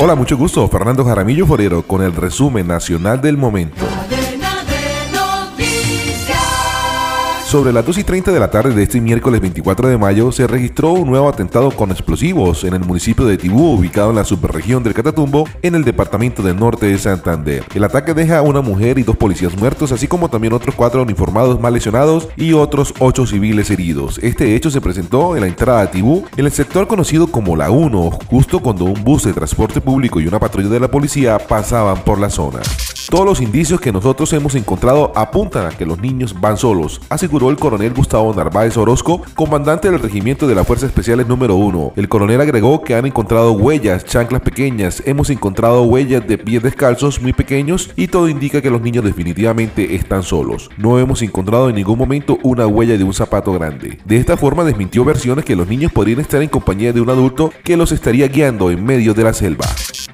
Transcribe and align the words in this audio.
Hola, 0.00 0.14
mucho 0.14 0.36
gusto. 0.36 0.68
Fernando 0.68 1.04
Jaramillo 1.04 1.44
Forero 1.44 1.82
con 1.82 2.02
el 2.02 2.14
resumen 2.14 2.68
nacional 2.68 3.20
del 3.20 3.36
momento. 3.36 3.84
Sobre 7.48 7.72
las 7.72 7.86
2 7.86 7.96
y 7.96 8.04
30 8.04 8.30
de 8.30 8.40
la 8.40 8.50
tarde 8.50 8.74
de 8.74 8.82
este 8.82 9.00
miércoles 9.00 9.40
24 9.40 9.88
de 9.88 9.96
mayo 9.96 10.30
se 10.32 10.46
registró 10.46 10.92
un 10.92 11.08
nuevo 11.08 11.30
atentado 11.30 11.70
con 11.70 11.90
explosivos 11.90 12.62
en 12.64 12.74
el 12.74 12.80
municipio 12.80 13.24
de 13.24 13.38
Tibú, 13.38 13.72
ubicado 13.72 14.10
en 14.10 14.16
la 14.16 14.24
subregión 14.26 14.82
del 14.82 14.92
Catatumbo, 14.92 15.48
en 15.62 15.74
el 15.74 15.82
departamento 15.82 16.42
del 16.42 16.58
norte 16.58 16.84
de 16.84 16.98
Santander. 16.98 17.64
El 17.74 17.84
ataque 17.84 18.12
deja 18.12 18.36
a 18.36 18.42
una 18.42 18.60
mujer 18.60 18.98
y 18.98 19.02
dos 19.02 19.16
policías 19.16 19.56
muertos, 19.56 19.92
así 19.92 20.06
como 20.06 20.28
también 20.28 20.52
otros 20.52 20.74
cuatro 20.74 21.00
uniformados 21.02 21.58
mal 21.58 21.72
lesionados 21.72 22.28
y 22.36 22.52
otros 22.52 22.92
ocho 22.98 23.24
civiles 23.24 23.70
heridos. 23.70 24.18
Este 24.22 24.54
hecho 24.54 24.70
se 24.70 24.82
presentó 24.82 25.34
en 25.34 25.40
la 25.40 25.48
entrada 25.48 25.80
a 25.80 25.90
Tibú, 25.90 26.26
en 26.36 26.44
el 26.44 26.52
sector 26.52 26.86
conocido 26.86 27.28
como 27.28 27.56
La 27.56 27.70
1, 27.70 28.10
justo 28.26 28.60
cuando 28.60 28.84
un 28.84 29.02
bus 29.02 29.24
de 29.24 29.32
transporte 29.32 29.80
público 29.80 30.20
y 30.20 30.26
una 30.26 30.38
patrulla 30.38 30.68
de 30.68 30.80
la 30.80 30.90
policía 30.90 31.38
pasaban 31.38 32.04
por 32.04 32.18
la 32.18 32.28
zona. 32.28 32.60
Todos 33.10 33.24
los 33.24 33.40
indicios 33.40 33.80
que 33.80 33.90
nosotros 33.90 34.30
hemos 34.34 34.54
encontrado 34.54 35.12
apuntan 35.16 35.64
a 35.64 35.70
que 35.70 35.86
los 35.86 35.98
niños 35.98 36.38
van 36.38 36.58
solos, 36.58 37.00
aseguró 37.08 37.48
el 37.48 37.56
coronel 37.56 37.94
Gustavo 37.94 38.34
Narváez 38.34 38.76
Orozco, 38.76 39.22
comandante 39.34 39.90
del 39.90 39.98
regimiento 39.98 40.46
de 40.46 40.54
las 40.54 40.66
Fuerzas 40.66 40.90
Especiales 40.90 41.26
número 41.26 41.54
1. 41.54 41.94
El 41.96 42.06
coronel 42.10 42.42
agregó 42.42 42.82
que 42.84 42.94
han 42.94 43.06
encontrado 43.06 43.52
huellas, 43.52 44.04
chanclas 44.04 44.42
pequeñas, 44.42 45.02
hemos 45.06 45.30
encontrado 45.30 45.84
huellas 45.84 46.28
de 46.28 46.36
pies 46.36 46.62
descalzos 46.62 47.22
muy 47.22 47.32
pequeños 47.32 47.90
y 47.96 48.08
todo 48.08 48.28
indica 48.28 48.60
que 48.60 48.68
los 48.68 48.82
niños 48.82 49.04
definitivamente 49.04 49.94
están 49.94 50.22
solos. 50.22 50.68
No 50.76 50.98
hemos 50.98 51.22
encontrado 51.22 51.70
en 51.70 51.76
ningún 51.76 51.96
momento 51.96 52.38
una 52.42 52.66
huella 52.66 52.98
de 52.98 53.04
un 53.04 53.14
zapato 53.14 53.54
grande. 53.54 54.00
De 54.04 54.18
esta 54.18 54.36
forma 54.36 54.64
desmintió 54.64 55.06
versiones 55.06 55.46
que 55.46 55.56
los 55.56 55.66
niños 55.66 55.92
podrían 55.92 56.20
estar 56.20 56.42
en 56.42 56.50
compañía 56.50 56.92
de 56.92 57.00
un 57.00 57.08
adulto 57.08 57.54
que 57.64 57.78
los 57.78 57.90
estaría 57.90 58.28
guiando 58.28 58.70
en 58.70 58.84
medio 58.84 59.14
de 59.14 59.24
la 59.24 59.32
selva. 59.32 59.64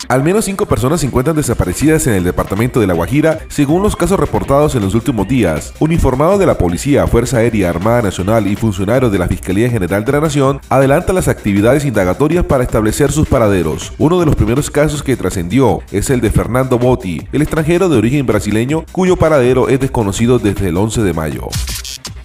Al 0.08 0.22
menos 0.22 0.44
cinco 0.44 0.66
personas 0.66 1.00
se 1.00 1.06
encuentran 1.06 1.36
desaparecidas 1.36 2.06
en 2.06 2.14
el 2.14 2.24
departamento 2.24 2.80
de 2.80 2.86
La 2.86 2.94
Guajira, 2.94 3.40
según 3.48 3.82
los 3.82 3.96
casos 3.96 4.18
reportados 4.20 4.74
en 4.74 4.82
los 4.82 4.94
últimos 4.94 5.26
días. 5.26 5.74
Uniformados 5.80 6.38
de 6.38 6.46
la 6.46 6.58
Policía, 6.58 7.06
Fuerza 7.06 7.38
Aérea, 7.38 7.70
Armada 7.70 8.02
Nacional 8.02 8.46
y 8.46 8.56
funcionarios 8.56 9.10
de 9.10 9.18
la 9.18 9.28
Fiscalía 9.28 9.70
General 9.70 10.04
de 10.04 10.12
la 10.12 10.20
Nación 10.20 10.60
adelantan 10.68 11.14
las 11.14 11.28
actividades 11.28 11.84
indagatorias 11.84 12.44
para 12.44 12.64
establecer 12.64 13.12
sus 13.12 13.28
paraderos. 13.28 13.92
Uno 13.98 14.20
de 14.20 14.26
los 14.26 14.36
primeros 14.36 14.70
casos 14.70 15.02
que 15.02 15.16
trascendió 15.16 15.80
es 15.90 16.10
el 16.10 16.20
de 16.20 16.30
Fernando 16.30 16.78
Botti, 16.78 17.26
el 17.32 17.42
extranjero 17.42 17.88
de 17.88 17.96
origen 17.96 18.26
brasileño, 18.26 18.84
cuyo 18.92 19.16
paradero 19.16 19.68
es 19.68 19.80
desconocido 19.80 20.38
desde 20.38 20.68
el 20.68 20.76
11 20.76 21.02
de 21.02 21.12
mayo. 21.12 21.48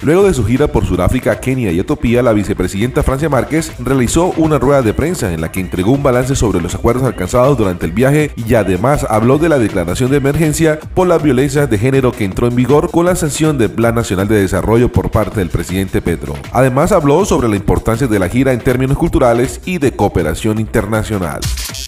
Luego 0.02 0.24
de 0.24 0.34
su 0.34 0.46
gira 0.46 0.68
por 0.68 0.86
Sudáfrica, 0.86 1.42
Kenia 1.42 1.74
y 1.74 1.80
Etiopía, 1.80 2.24
la 2.24 2.32
vicepresidenta 2.32 3.04
Francia 3.04 3.28
Márquez 3.28 3.74
realizó 3.80 4.34
una 4.38 4.58
rueda 4.58 4.82
de 4.82 4.94
prensa 4.94 5.34
en 5.34 5.42
la 5.42 5.52
que 5.52 5.60
entregó 5.60 5.92
un 5.92 6.02
balance 6.02 6.38
sobre 6.38 6.62
los 6.62 6.74
acuerdos 6.74 7.04
alcanzados 7.04 7.58
durante 7.58 7.86
el 7.86 7.92
viaje 7.92 8.32
y 8.38 8.54
además 8.54 9.06
habló 9.10 9.38
de 9.38 9.50
la 9.50 9.60
declaración 9.60 10.10
de 10.10 10.18
emergencia 10.18 10.80
por 10.94 11.08
las 11.08 11.22
violencias 11.22 11.70
de 11.70 11.78
género 11.78 12.14
que 12.14 12.24
entró 12.24 12.48
en 12.48 12.56
vigor 12.56 12.92
con 12.92 13.08
la 13.08 13.16
sanción 13.18 13.58
del 13.58 13.72
Plan 13.72 13.94
Nacional 13.94 14.30
de 14.30 14.40
Desarrollo 14.40 14.90
por 14.90 15.12
parte 15.12 15.42
del 15.42 15.50
presidente 15.50 16.02
Petro. 16.02 16.34
Además 16.54 16.94
habló 16.94 17.26
sobre 17.26 17.50
la 17.50 17.58
importancia 17.58 18.08
de 18.08 18.20
la 18.20 18.30
gira 18.30 18.54
en 18.54 18.62
términos 18.62 18.98
culturales 18.98 19.60
y 19.66 19.80
de 19.80 19.92
cooperación 19.92 20.60
internacional. 20.60 21.42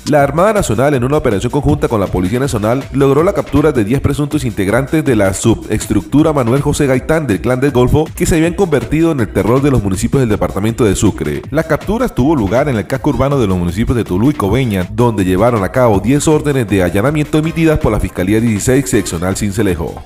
La 0.10 0.24
Armada 0.24 0.52
Nacional, 0.52 0.96
en 0.96 1.04
una 1.04 1.18
operación 1.18 1.52
conjunta 1.52 1.88
con 1.88 2.02
la 2.02 2.08
Policía 2.08 2.40
Nacional, 2.40 2.84
logró 2.92 3.24
la 3.24 3.34
captura 3.34 3.72
de 3.72 3.86
10 3.86 4.02
presuntos 4.02 4.44
integrantes 4.44 5.06
de 5.06 5.16
la 5.16 5.34
subestructura 5.34 6.34
Manuel 6.34 6.62
José 6.62 6.88
Gaitán 6.88 7.28
del 7.28 7.40
Clan 7.40 7.62
del 7.62 7.72
Golfo 7.72 8.01
que 8.16 8.26
se 8.26 8.36
habían 8.36 8.54
convertido 8.54 9.12
en 9.12 9.20
el 9.20 9.32
terror 9.32 9.62
de 9.62 9.72
los 9.72 9.84
municipios 9.84 10.22
del 10.22 10.30
departamento 10.30 10.84
de 10.84 10.96
Sucre. 10.96 11.42
La 11.52 11.64
captura 11.64 12.10
tuvo 12.10 12.36
lugar 12.36 12.70
en 12.70 12.78
el 12.78 12.88
casco 12.88 13.12
urbano 13.12 13.40
de 13.40 13.48
los 13.48 13.58
municipios 13.58 13.98
de 13.98 14.04
Tulu 14.04 14.32
y 14.32 14.34
Coveña, 14.34 14.88
donde 14.92 15.26
llevaron 15.26 15.64
a 15.64 15.72
cabo 15.72 16.00
10 16.00 16.28
órdenes 16.28 16.68
de 16.68 16.84
allanamiento 16.84 17.38
emitidas 17.38 17.80
por 17.80 17.92
la 17.92 18.00
Fiscalía 18.00 18.40
16 18.40 18.90
Seccional 18.90 19.36
Cincelejo. 19.36 20.02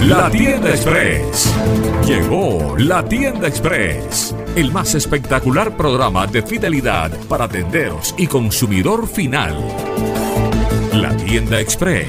La 0.00 0.28
Tienda 0.30 0.70
Express. 0.70 1.54
Llegó 2.04 2.76
la 2.76 3.04
Tienda 3.04 3.46
Express, 3.46 4.34
el 4.56 4.72
más 4.72 4.96
espectacular 4.96 5.76
programa 5.76 6.26
de 6.26 6.42
fidelidad 6.42 7.12
para 7.28 7.46
tenderos 7.46 8.12
y 8.18 8.26
consumidor 8.26 9.06
final. 9.06 9.56
La 10.92 11.16
Tienda 11.16 11.60
Express, 11.60 12.08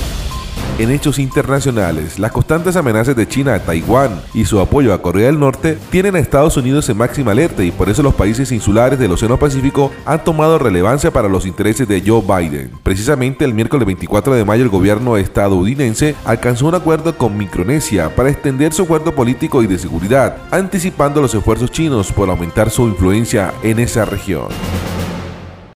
En 0.81 0.89
hechos 0.89 1.19
internacionales, 1.19 2.17
las 2.17 2.31
constantes 2.31 2.75
amenazas 2.75 3.15
de 3.15 3.27
China 3.27 3.53
a 3.53 3.59
Taiwán 3.59 4.19
y 4.33 4.45
su 4.45 4.59
apoyo 4.59 4.95
a 4.95 5.01
Corea 5.03 5.27
del 5.27 5.39
Norte 5.39 5.77
tienen 5.91 6.15
a 6.15 6.19
Estados 6.19 6.57
Unidos 6.57 6.89
en 6.89 6.97
máxima 6.97 7.33
alerta 7.33 7.63
y 7.63 7.69
por 7.69 7.87
eso 7.87 8.01
los 8.01 8.15
países 8.15 8.51
insulares 8.51 8.97
del 8.97 9.11
Océano 9.11 9.37
Pacífico 9.37 9.91
han 10.07 10.23
tomado 10.23 10.57
relevancia 10.57 11.11
para 11.11 11.29
los 11.29 11.45
intereses 11.45 11.87
de 11.87 12.01
Joe 12.03 12.23
Biden. 12.23 12.71
Precisamente 12.81 13.45
el 13.45 13.53
miércoles 13.53 13.85
24 13.85 14.33
de 14.33 14.43
mayo 14.43 14.63
el 14.63 14.69
gobierno 14.69 15.17
estadounidense 15.17 16.15
alcanzó 16.25 16.65
un 16.65 16.73
acuerdo 16.73 17.15
con 17.15 17.37
Micronesia 17.37 18.15
para 18.15 18.31
extender 18.31 18.73
su 18.73 18.81
acuerdo 18.81 19.13
político 19.13 19.61
y 19.61 19.67
de 19.67 19.77
seguridad, 19.77 20.37
anticipando 20.49 21.21
los 21.21 21.35
esfuerzos 21.35 21.69
chinos 21.69 22.11
por 22.11 22.27
aumentar 22.27 22.71
su 22.71 22.87
influencia 22.87 23.53
en 23.61 23.77
esa 23.77 24.05
región. 24.05 24.47